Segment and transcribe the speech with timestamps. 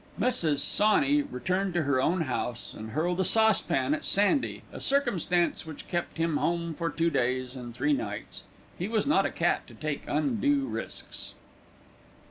[0.19, 0.57] Mrs.
[0.61, 5.87] Sawney returned to her own house and hurled a saucepan at Sandy, a circumstance which
[5.87, 8.41] kept him from home for two days and three nights
[8.79, 11.35] he was not a cat to take undue risks.